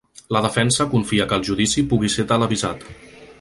[0.35, 2.89] La defensa confia que el judici pugui ser televisat.